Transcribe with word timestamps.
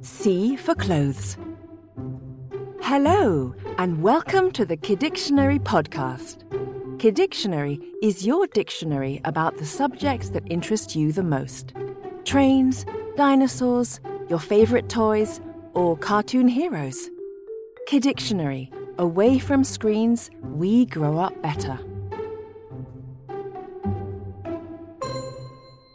C 0.00 0.54
for 0.54 0.76
clothes. 0.76 1.36
Hello, 2.82 3.52
and 3.78 4.00
welcome 4.00 4.52
to 4.52 4.64
the 4.64 4.76
Kidictionary 4.76 5.58
podcast. 5.58 6.44
Kidictionary 6.98 7.82
is 8.00 8.24
your 8.24 8.46
dictionary 8.46 9.20
about 9.24 9.56
the 9.56 9.66
subjects 9.66 10.30
that 10.30 10.44
interest 10.46 10.94
you 10.94 11.10
the 11.10 11.24
most 11.24 11.74
trains, 12.24 12.86
dinosaurs, 13.16 14.00
your 14.28 14.38
favourite 14.38 14.88
toys, 14.88 15.40
or 15.74 15.96
cartoon 15.96 16.46
heroes. 16.46 17.10
Kidictionary, 17.88 18.70
away 18.98 19.40
from 19.40 19.64
screens, 19.64 20.30
we 20.42 20.86
grow 20.86 21.18
up 21.18 21.42
better. 21.42 21.76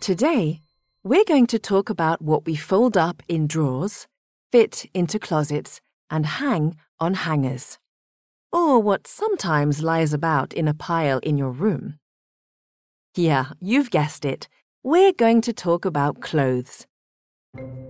Today, 0.00 0.60
we're 1.04 1.24
going 1.24 1.48
to 1.48 1.58
talk 1.58 1.90
about 1.90 2.22
what 2.22 2.46
we 2.46 2.54
fold 2.54 2.96
up 2.96 3.24
in 3.26 3.48
drawers, 3.48 4.06
fit 4.52 4.86
into 4.94 5.18
closets, 5.18 5.80
and 6.08 6.24
hang 6.24 6.76
on 7.00 7.14
hangers. 7.14 7.78
Or 8.52 8.80
what 8.80 9.08
sometimes 9.08 9.82
lies 9.82 10.12
about 10.12 10.52
in 10.52 10.68
a 10.68 10.74
pile 10.74 11.18
in 11.18 11.36
your 11.36 11.50
room. 11.50 11.98
Yeah, 13.16 13.46
you've 13.60 13.90
guessed 13.90 14.24
it. 14.24 14.48
We're 14.84 15.12
going 15.12 15.40
to 15.42 15.52
talk 15.52 15.84
about 15.84 16.20
clothes. 16.20 16.86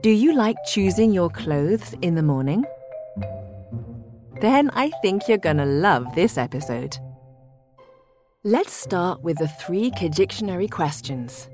Do 0.01 0.11
you 0.11 0.35
like 0.35 0.57
choosing 0.67 1.13
your 1.13 1.29
clothes 1.29 1.95
in 2.01 2.15
the 2.15 2.23
morning? 2.23 2.65
Then 4.41 4.71
I 4.71 4.91
think 5.03 5.29
you're 5.29 5.39
gonna 5.39 5.67
love 5.67 6.07
this 6.15 6.39
episode. 6.39 6.97
Let's 8.43 8.73
start 8.73 9.23
with 9.23 9.39
the 9.39 9.49
three 9.49 9.91
Kidictionary 9.91 10.69
questions. 10.69 11.49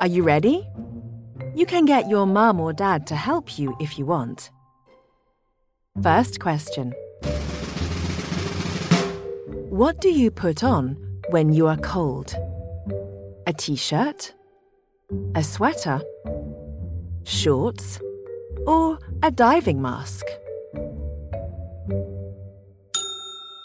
Are 0.00 0.06
you 0.06 0.22
ready? 0.22 0.68
You 1.54 1.66
can 1.66 1.84
get 1.84 2.08
your 2.08 2.26
mum 2.26 2.60
or 2.60 2.72
dad 2.72 3.06
to 3.08 3.16
help 3.16 3.58
you 3.58 3.76
if 3.80 3.98
you 3.98 4.06
want. 4.06 4.50
First 6.02 6.40
question 6.40 6.92
What 9.70 10.00
do 10.00 10.08
you 10.08 10.30
put 10.30 10.62
on 10.62 10.96
when 11.30 11.52
you 11.52 11.66
are 11.66 11.76
cold? 11.78 12.34
A 13.46 13.52
t 13.52 13.76
shirt? 13.76 14.34
A 15.34 15.42
sweater? 15.42 16.00
Shorts? 17.24 18.00
Or 18.66 18.98
a 19.22 19.30
diving 19.30 19.80
mask? 19.80 20.26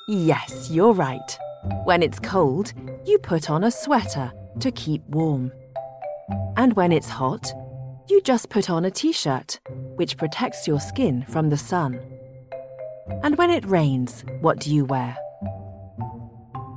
Yes, 0.07 0.69
you're 0.69 0.93
right. 0.93 1.37
When 1.85 2.03
it's 2.03 2.19
cold, 2.19 2.73
you 3.05 3.17
put 3.19 3.49
on 3.49 3.63
a 3.63 3.71
sweater 3.71 4.31
to 4.59 4.71
keep 4.71 5.01
warm. 5.07 5.51
And 6.57 6.73
when 6.73 6.91
it's 6.91 7.09
hot, 7.09 7.51
you 8.09 8.21
just 8.21 8.49
put 8.49 8.69
on 8.69 8.85
a 8.85 8.91
t 8.91 9.11
shirt, 9.11 9.59
which 9.95 10.17
protects 10.17 10.67
your 10.67 10.79
skin 10.79 11.25
from 11.29 11.49
the 11.49 11.57
sun. 11.57 11.99
And 13.23 13.37
when 13.37 13.49
it 13.49 13.65
rains, 13.65 14.23
what 14.41 14.59
do 14.59 14.73
you 14.73 14.85
wear? 14.85 15.17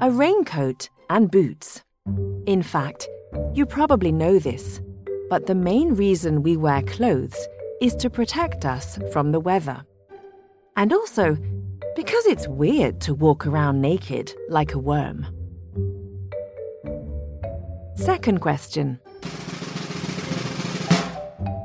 A 0.00 0.10
raincoat 0.10 0.88
and 1.10 1.30
boots. 1.30 1.82
In 2.46 2.62
fact, 2.62 3.08
you 3.54 3.66
probably 3.66 4.12
know 4.12 4.38
this, 4.38 4.80
but 5.28 5.46
the 5.46 5.54
main 5.54 5.94
reason 5.94 6.42
we 6.42 6.56
wear 6.56 6.82
clothes 6.82 7.48
is 7.80 7.94
to 7.96 8.10
protect 8.10 8.64
us 8.64 8.98
from 9.12 9.32
the 9.32 9.40
weather. 9.40 9.84
And 10.76 10.92
also, 10.92 11.36
because 11.96 12.26
it's 12.26 12.46
weird 12.46 13.00
to 13.00 13.14
walk 13.14 13.46
around 13.46 13.80
naked 13.80 14.32
like 14.48 14.74
a 14.74 14.78
worm. 14.78 15.26
Second 17.96 18.40
question 18.40 19.00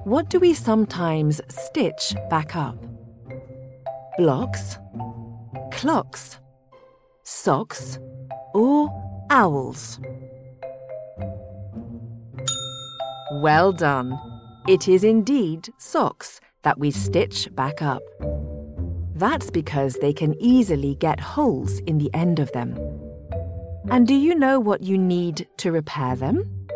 what 0.03 0.29
do 0.29 0.39
we 0.39 0.53
sometimes 0.53 1.39
stitch 1.47 2.15
back 2.29 2.55
up? 2.55 2.77
Blocks, 4.17 4.77
clocks, 5.71 6.39
socks, 7.23 7.99
or 8.55 8.89
owls? 9.29 9.99
Well 13.41 13.71
done. 13.71 14.19
It 14.67 14.87
is 14.87 15.03
indeed 15.03 15.69
socks 15.77 16.39
that 16.63 16.79
we 16.79 16.89
stitch 16.89 17.53
back 17.55 17.81
up. 17.83 18.01
That's 19.13 19.51
because 19.51 19.95
they 20.01 20.13
can 20.13 20.35
easily 20.41 20.95
get 20.95 21.19
holes 21.19 21.77
in 21.79 21.99
the 21.99 22.11
end 22.13 22.39
of 22.39 22.51
them. 22.53 22.75
And 23.89 24.07
do 24.07 24.15
you 24.15 24.33
know 24.33 24.59
what 24.59 24.81
you 24.81 24.97
need 24.97 25.47
to 25.57 25.71
repair 25.71 26.15
them? 26.15 26.67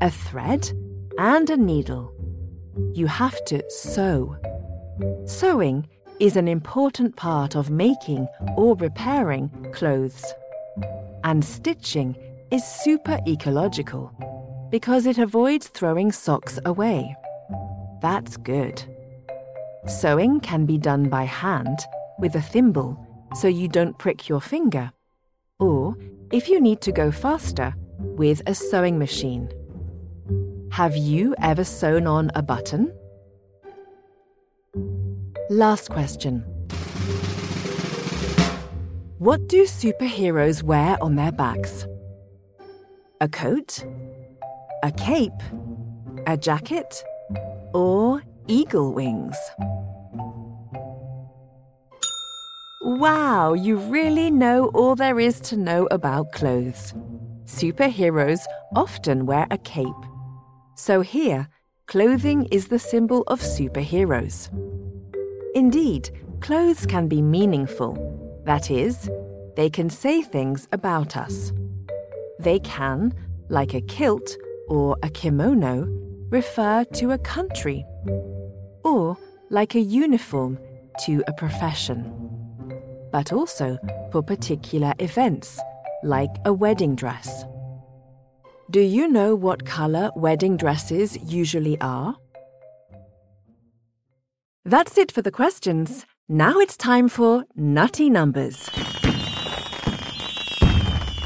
A 0.00 0.10
thread 0.10 0.72
and 1.18 1.50
a 1.50 1.56
needle 1.56 2.14
you 2.92 3.06
have 3.06 3.44
to 3.44 3.62
sew. 3.70 4.36
Sewing 5.26 5.88
is 6.20 6.36
an 6.36 6.48
important 6.48 7.16
part 7.16 7.56
of 7.56 7.70
making 7.70 8.28
or 8.56 8.76
repairing 8.76 9.48
clothes. 9.72 10.24
And 11.24 11.44
stitching 11.44 12.16
is 12.50 12.64
super 12.64 13.18
ecological 13.26 14.12
because 14.70 15.06
it 15.06 15.18
avoids 15.18 15.68
throwing 15.68 16.12
socks 16.12 16.58
away. 16.64 17.16
That's 18.00 18.36
good. 18.36 18.82
Sewing 19.86 20.40
can 20.40 20.66
be 20.66 20.78
done 20.78 21.08
by 21.08 21.24
hand 21.24 21.78
with 22.18 22.34
a 22.34 22.42
thimble 22.42 22.98
so 23.34 23.48
you 23.48 23.68
don't 23.68 23.98
prick 23.98 24.28
your 24.28 24.40
finger, 24.40 24.92
or 25.58 25.96
if 26.32 26.48
you 26.48 26.60
need 26.60 26.80
to 26.82 26.92
go 26.92 27.10
faster, 27.10 27.74
with 27.98 28.42
a 28.46 28.54
sewing 28.54 28.98
machine. 28.98 29.48
Have 30.74 30.96
you 30.96 31.36
ever 31.40 31.62
sewn 31.62 32.08
on 32.08 32.32
a 32.34 32.42
button? 32.42 32.92
Last 35.48 35.88
question. 35.88 36.40
What 39.18 39.46
do 39.46 39.66
superheroes 39.66 40.64
wear 40.64 41.00
on 41.00 41.14
their 41.14 41.30
backs? 41.30 41.86
A 43.20 43.28
coat? 43.28 43.86
A 44.82 44.90
cape? 44.90 45.40
A 46.26 46.36
jacket? 46.36 47.04
Or 47.72 48.24
eagle 48.48 48.92
wings? 48.94 49.36
Wow, 52.82 53.52
you 53.52 53.76
really 53.76 54.28
know 54.28 54.72
all 54.74 54.96
there 54.96 55.20
is 55.20 55.38
to 55.42 55.56
know 55.56 55.86
about 55.92 56.32
clothes. 56.32 56.94
Superheroes 57.44 58.40
often 58.74 59.24
wear 59.24 59.46
a 59.52 59.58
cape 59.58 60.04
so 60.74 61.00
here, 61.00 61.48
clothing 61.86 62.46
is 62.50 62.68
the 62.68 62.78
symbol 62.78 63.22
of 63.26 63.40
superheroes. 63.40 64.48
Indeed, 65.54 66.10
clothes 66.40 66.84
can 66.86 67.08
be 67.08 67.22
meaningful. 67.22 68.42
That 68.44 68.70
is, 68.70 69.08
they 69.56 69.70
can 69.70 69.88
say 69.88 70.22
things 70.22 70.66
about 70.72 71.16
us. 71.16 71.52
They 72.40 72.58
can, 72.58 73.14
like 73.48 73.74
a 73.74 73.80
kilt 73.80 74.36
or 74.68 74.96
a 75.02 75.10
kimono, 75.10 75.86
refer 76.30 76.84
to 76.84 77.12
a 77.12 77.18
country, 77.18 77.84
or 78.82 79.16
like 79.50 79.76
a 79.76 79.80
uniform 79.80 80.58
to 81.04 81.22
a 81.28 81.32
profession, 81.34 82.12
but 83.12 83.32
also 83.32 83.78
for 84.10 84.22
particular 84.22 84.92
events, 84.98 85.60
like 86.02 86.34
a 86.44 86.52
wedding 86.52 86.96
dress. 86.96 87.44
Do 88.70 88.80
you 88.80 89.08
know 89.08 89.34
what 89.34 89.66
colour 89.66 90.10
wedding 90.16 90.56
dresses 90.56 91.18
usually 91.22 91.78
are? 91.82 92.16
That's 94.64 94.96
it 94.96 95.12
for 95.12 95.20
the 95.20 95.30
questions. 95.30 96.06
Now 96.30 96.58
it's 96.58 96.76
time 96.76 97.10
for 97.10 97.44
Nutty 97.54 98.08
Numbers. 98.08 98.70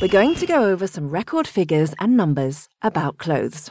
We're 0.03 0.09
going 0.09 0.35
to 0.35 0.47
go 0.47 0.65
over 0.65 0.89
some 0.89 1.09
record 1.11 1.47
figures 1.47 1.95
and 2.01 2.17
numbers 2.17 2.69
about 2.83 3.19
clothes. 3.19 3.71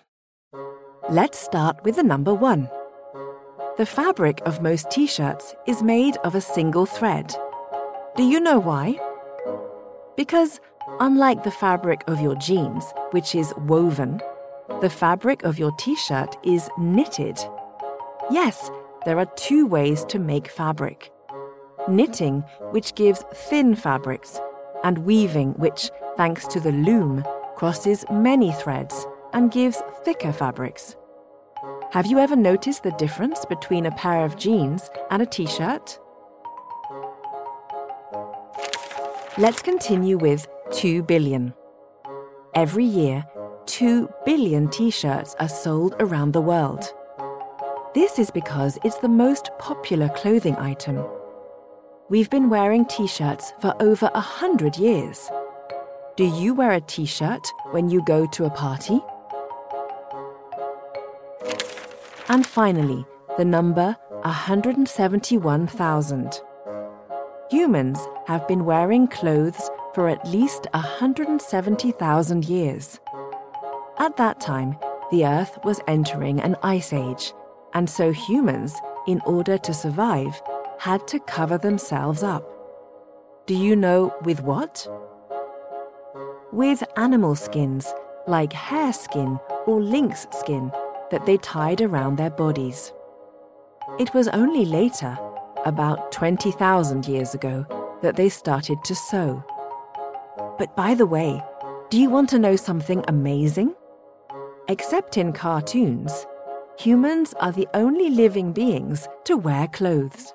Let's 1.10 1.38
start 1.38 1.84
with 1.84 1.98
the 1.98 2.04
number 2.04 2.34
one. 2.34 2.70
The 3.78 3.86
fabric 3.86 4.42
of 4.46 4.62
most 4.62 4.90
t 4.90 5.08
shirts 5.08 5.54
is 5.68 5.84
made 5.84 6.16
of 6.24 6.36
a 6.36 6.42
single 6.42 6.86
thread. 6.86 7.36
Do 8.16 8.24
you 8.24 8.40
know 8.40 8.60
why? 8.60 8.98
Because 10.16 10.62
Unlike 11.00 11.44
the 11.44 11.52
fabric 11.52 12.04
of 12.08 12.22
your 12.22 12.36
jeans, 12.36 12.94
which 13.12 13.36
is 13.36 13.54
woven, 13.58 14.22
the 14.82 14.90
fabric 14.90 15.44
of 15.44 15.60
your 15.60 15.72
t 15.74 15.96
shirt 15.96 16.36
is 16.44 16.70
knitted. 16.78 17.40
Yes, 18.32 18.70
there 19.06 19.20
are 19.20 19.32
two 19.36 19.66
ways 19.66 20.04
to 20.06 20.20
make 20.20 20.48
fabric 20.48 21.12
knitting, 21.88 22.42
which 22.72 22.96
gives 22.96 23.24
thin 23.34 23.76
fabrics, 23.76 24.40
and 24.84 25.00
weaving, 25.00 25.54
which, 25.54 25.90
thanks 26.16 26.48
to 26.48 26.60
the 26.60 26.72
loom, 26.72 27.24
crosses 27.56 28.06
many 28.12 28.52
threads 28.52 29.06
and 29.34 29.52
gives 29.52 29.82
thicker 30.04 30.32
fabrics. 30.32 30.96
Have 31.92 32.06
you 32.06 32.20
ever 32.20 32.36
noticed 32.36 32.84
the 32.84 32.92
difference 32.92 33.46
between 33.46 33.86
a 33.86 33.92
pair 33.92 34.26
of 34.26 34.38
jeans 34.38 34.90
and 35.10 35.22
a 35.22 35.26
t 35.26 35.46
shirt? 35.48 36.00
Let's 39.38 39.62
continue 39.62 40.18
with 40.18 40.48
2 40.72 41.04
billion. 41.04 41.54
Every 42.54 42.84
year, 42.84 43.24
2 43.68 44.10
billion 44.26 44.68
t 44.70 44.92
shirts 44.92 45.34
are 45.40 45.48
sold 45.48 45.96
around 46.00 46.34
the 46.34 46.42
world. 46.42 46.84
This 47.94 48.20
is 48.20 48.30
because 48.30 48.78
it's 48.84 48.98
the 48.98 49.08
most 49.08 49.50
popular 49.60 50.10
clothing 50.10 50.58
item. 50.58 51.06
We've 52.10 52.30
been 52.30 52.50
wearing 52.50 52.84
t 52.86 53.08
shirts 53.08 53.54
for 53.62 53.74
over 53.82 54.12
a 54.14 54.20
hundred 54.20 54.76
years. 54.78 55.30
Do 56.16 56.26
you 56.26 56.54
wear 56.54 56.74
a 56.74 56.82
t 56.82 57.06
shirt 57.06 57.48
when 57.72 57.90
you 57.90 58.04
go 58.04 58.28
to 58.28 58.44
a 58.46 58.50
party? 58.50 59.00
And 62.30 62.46
finally, 62.46 63.06
the 63.38 63.46
number 63.46 63.96
171,000. 64.24 66.42
Humans 67.50 68.00
have 68.26 68.46
been 68.48 68.66
wearing 68.66 69.08
clothes 69.08 69.70
for 69.94 70.10
at 70.10 70.28
least 70.28 70.68
170,000 70.74 72.46
years. 72.46 73.00
At 73.98 74.18
that 74.18 74.40
time, 74.40 74.78
the 75.12 75.26
Earth 75.26 75.58
was 75.64 75.82
entering 75.88 76.40
an 76.40 76.56
ice 76.62 76.94
age, 76.94 77.34
and 77.74 77.90
so 77.90 78.12
humans, 78.12 78.76
in 79.08 79.22
order 79.26 79.58
to 79.58 79.74
survive, 79.74 80.42
had 80.80 81.08
to 81.08 81.20
cover 81.20 81.58
themselves 81.58 82.24
up. 82.24 82.46
Do 83.46 83.56
you 83.56 83.76
know 83.76 84.14
with 84.24 84.42
what? 84.42 84.88
With 86.52 86.84
animal 86.98 87.36
skins, 87.36 87.94
like 88.28 88.54
hare 88.54 88.94
skin 88.94 89.40
or 89.66 89.82
lynx 89.82 90.28
skin, 90.32 90.72
that 91.12 91.26
they 91.26 91.38
tied 91.38 91.82
around 91.82 92.18
their 92.18 92.30
bodies. 92.30 92.92
It 94.00 94.14
was 94.14 94.28
only 94.28 94.66
later, 94.66 95.18
about 95.66 96.12
20,000 96.12 97.08
years 97.08 97.34
ago, 97.34 97.66
that 98.02 98.16
they 98.16 98.30
started 98.30 98.84
to 98.84 98.94
sew. 98.94 99.44
But 100.58 100.76
by 100.76 100.94
the 100.96 101.06
way, 101.06 101.44
do 101.90 102.00
you 102.00 102.10
want 102.10 102.30
to 102.30 102.40
know 102.40 102.56
something 102.56 103.04
amazing? 103.08 103.76
Except 104.68 105.18
in 105.18 105.32
cartoons, 105.32 106.26
humans 106.80 107.34
are 107.40 107.52
the 107.52 107.68
only 107.74 108.10
living 108.10 108.52
beings 108.54 109.08
to 109.26 109.38
wear 109.38 109.68
clothes. 109.68 110.34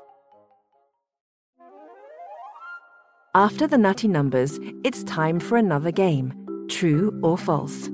After 3.34 3.66
the 3.66 3.78
nutty 3.78 4.08
numbers, 4.08 4.58
it's 4.84 5.02
time 5.04 5.40
for 5.40 5.56
another 5.56 5.90
game 5.90 6.34
true 6.68 7.18
or 7.22 7.36
false. 7.36 7.90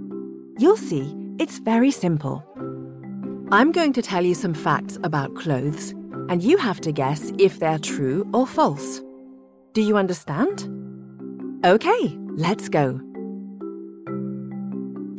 You'll 0.59 0.77
see, 0.77 1.17
it's 1.39 1.59
very 1.59 1.91
simple. 1.91 2.45
I'm 3.51 3.73
going 3.73 3.93
to 3.95 4.03
tell 4.03 4.25
you 4.25 4.35
some 4.35 4.55
facts 4.55 4.99
about 5.03 5.35
clothes, 5.35 5.91
and 6.29 6.43
you 6.43 6.59
have 6.59 6.81
to 6.83 6.93
guess 6.93 7.33
if 7.39 7.59
they're 7.59 7.79
true 7.79 8.29
or 8.33 8.47
false. 8.47 9.01
Do 9.73 9.83
you 9.83 9.97
understand? 9.97 10.78
Okay, 11.65 12.17
let's 12.37 12.69
go. 12.69 13.01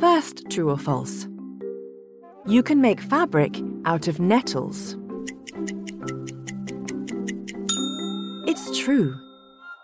First, 0.00 0.48
true 0.48 0.70
or 0.70 0.78
false? 0.78 1.28
You 2.46 2.62
can 2.62 2.80
make 2.80 3.02
fabric 3.02 3.60
out 3.84 4.08
of 4.08 4.18
nettles. 4.20 4.96
It's 8.48 8.78
true, 8.78 9.14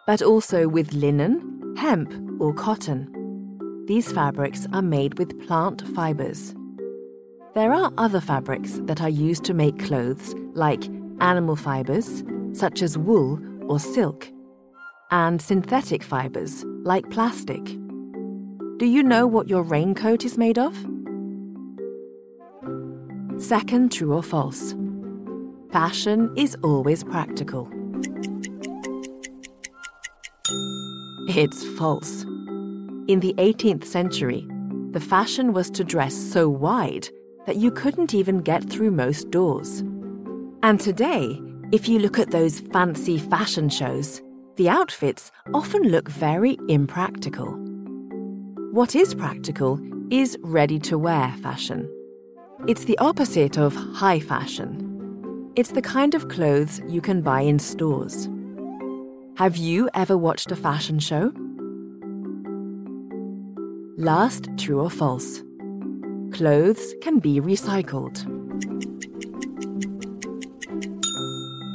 but 0.07 0.23
also 0.23 0.67
with 0.67 0.95
linen, 0.95 1.75
hemp, 1.77 2.15
or 2.41 2.55
cotton. 2.55 3.13
These 3.87 4.11
fabrics 4.11 4.67
are 4.73 4.81
made 4.81 5.19
with 5.19 5.39
plant 5.47 5.87
fibers. 5.95 6.55
There 7.55 7.75
are 7.75 7.93
other 7.99 8.21
fabrics 8.21 8.81
that 8.85 9.03
are 9.03 9.11
used 9.11 9.45
to 9.45 9.55
make 9.55 9.79
clothes, 9.79 10.35
like 10.55 10.89
animal 11.21 11.57
fibers, 11.57 12.25
such 12.55 12.81
as 12.81 12.97
wool 12.97 13.39
or 13.69 13.79
silk, 13.79 14.31
and 15.11 15.41
synthetic 15.41 16.03
fibers, 16.03 16.65
like 16.83 17.09
plastic. 17.11 17.65
Do 18.79 18.87
you 18.87 19.03
know 19.03 19.27
what 19.27 19.49
your 19.49 19.63
raincoat 19.63 20.25
is 20.25 20.37
made 20.37 20.59
of? 20.59 20.75
Second, 23.39 23.93
true 23.93 24.13
or 24.13 24.23
false? 24.23 24.75
Fashion 25.71 26.33
is 26.37 26.57
always 26.63 27.05
practical. 27.05 27.69
It's 31.29 31.67
false. 31.77 32.23
In 33.09 33.21
the 33.21 33.35
18th 33.35 33.85
century, 33.85 34.47
the 34.91 35.01
fashion 35.01 35.53
was 35.53 35.71
to 35.71 35.85
dress 35.85 36.15
so 36.15 36.49
wide 36.49 37.09
that 37.47 37.57
you 37.57 37.71
couldn't 37.71 38.15
even 38.15 38.41
get 38.41 38.69
through 38.69 38.91
most 38.91 39.31
doors. 39.31 39.81
And 40.63 40.81
today, 40.81 41.41
if 41.73 41.89
you 41.89 41.99
look 41.99 42.19
at 42.19 42.31
those 42.31 42.61
fancy 42.61 43.19
fashion 43.19 43.69
shows, 43.69 44.23
the 44.57 44.69
outfits 44.71 45.31
often 45.53 45.83
look 45.83 46.09
very 46.09 46.57
impractical. 46.69 47.53
What 48.73 48.95
is 48.95 49.15
practical 49.15 49.79
is 50.11 50.39
ready 50.43 50.79
to 50.81 50.97
wear 50.97 51.35
fashion. 51.43 51.91
It's 52.67 52.87
the 52.87 52.97
opposite 52.99 53.59
of 53.59 53.75
high 53.75 54.19
fashion. 54.19 55.53
It's 55.57 55.73
the 55.73 55.83
kind 55.83 56.15
of 56.15 56.29
clothes 56.29 56.81
you 56.89 57.03
can 57.03 57.21
buy 57.21 57.43
in 57.43 57.59
stores. 57.59 58.31
Have 59.37 59.59
you 59.59 59.91
ever 59.93 60.17
watched 60.17 60.51
a 60.51 60.57
fashion 60.57 60.99
show? 61.01 61.33
Last, 63.99 64.49
true 64.57 64.81
or 64.81 64.91
false? 64.91 65.43
Clothes 66.33 66.95
can 67.03 67.19
be 67.19 67.41
recycled. 67.41 68.25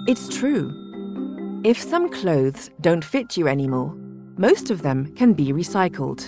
It's 0.08 0.30
true. 0.30 0.81
If 1.64 1.80
some 1.80 2.10
clothes 2.10 2.72
don't 2.82 3.06
fit 3.06 3.38
you 3.38 3.48
anymore, 3.48 3.94
most 4.36 4.72
of 4.72 4.82
them 4.82 5.14
can 5.16 5.34
be 5.34 5.54
recycled. 5.54 6.26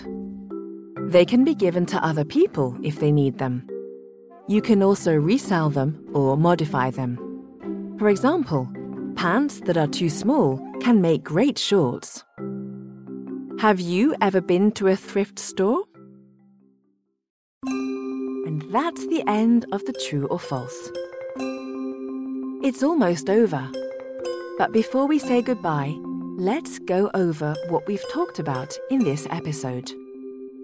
They 1.12 1.26
can 1.26 1.44
be 1.44 1.56
given 1.56 1.88
to 1.88 2.06
other 2.06 2.24
people 2.24 2.78
if 2.84 3.00
they 3.00 3.12
need 3.12 3.40
them. 3.40 3.68
You 4.48 4.62
can 4.62 4.84
also 4.84 5.12
resell 5.16 5.72
them 5.72 6.08
or 6.14 6.38
modify 6.38 6.92
them. 6.92 7.18
For 7.98 8.10
example, 8.10 8.70
pants 9.16 9.60
that 9.62 9.76
are 9.76 9.88
too 9.88 10.12
small 10.12 10.62
can 10.82 11.02
make 11.02 11.24
great 11.24 11.58
shorts. 11.58 12.24
Have 13.60 13.80
you 13.80 14.16
ever 14.22 14.40
been 14.40 14.72
to 14.74 14.90
a 14.90 14.96
thrift 14.96 15.40
store? 15.40 15.84
And 17.66 18.62
that's 18.72 19.08
the 19.08 19.24
end 19.28 19.66
of 19.72 19.84
the 19.86 19.94
true 19.94 20.28
or 20.28 20.38
false. 20.38 20.92
It's 22.64 22.84
almost 22.84 23.32
over. 23.32 23.72
But 24.58 24.72
before 24.72 25.08
we 25.08 25.18
say 25.18 25.42
goodbye, 25.42 25.96
let's 26.38 26.78
go 26.80 27.10
over 27.16 27.56
what 27.70 27.88
we've 27.88 28.12
talked 28.12 28.38
about 28.38 28.78
in 28.92 29.00
this 29.04 29.26
episode. 29.32 29.92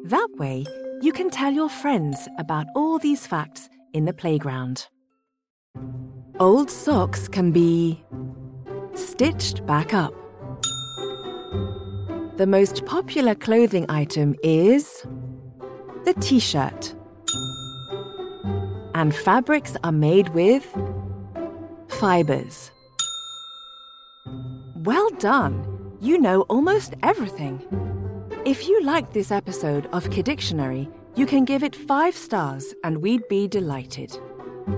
That 0.06 0.28
way, 0.38 0.66
you 1.02 1.12
can 1.12 1.32
tell 1.32 1.52
your 1.52 1.70
friends 1.70 2.28
about 2.38 2.68
all 2.76 3.00
these 3.00 3.26
facts 3.26 3.68
in 3.94 4.06
the 4.06 4.14
playground. 4.14 4.88
Old 6.40 6.70
socks 6.70 7.28
can 7.28 7.52
be 7.52 8.04
stitched 8.94 9.66
back 9.66 9.94
up. 9.94 10.14
The 12.38 12.48
most 12.48 12.86
popular 12.86 13.34
clothing 13.34 13.88
item 13.90 14.36
is 14.44 15.04
the 16.06 16.14
t 16.20 16.40
shirt 16.40 16.94
and 18.94 19.16
fabrics 19.16 19.76
are 19.84 19.92
made 19.92 20.30
with 20.30 20.66
fibers. 21.88 22.72
Well 24.84 25.10
done! 25.20 25.98
You 26.00 26.18
know 26.20 26.44
almost 26.44 26.94
everything. 27.04 27.60
If 28.46 28.70
you 28.70 28.82
liked 28.82 29.14
this 29.14 29.30
episode 29.30 29.88
of 29.88 30.10
Kidictionary, 30.10 30.90
you 31.16 31.26
can 31.26 31.44
give 31.44 31.64
it 31.64 31.76
five 31.76 32.16
stars 32.16 32.74
and 32.86 33.00
we'd 33.00 33.28
be 33.28 33.46
delighted. 33.46 34.18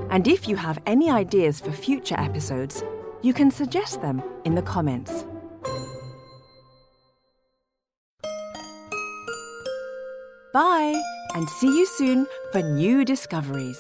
And 0.10 0.28
if 0.28 0.48
you 0.48 0.56
have 0.56 0.82
any 0.88 1.12
ideas 1.12 1.60
for 1.60 1.72
future 1.72 2.16
episodes, 2.18 2.84
you 3.22 3.32
can 3.32 3.52
suggest 3.52 4.02
them 4.02 4.24
in 4.44 4.56
the 4.56 4.64
comments. 4.64 5.24
Bye, 10.52 11.00
and 11.36 11.48
see 11.48 11.78
you 11.78 11.86
soon 11.86 12.26
for 12.52 12.64
new 12.64 13.06
discoveries. 13.06 13.80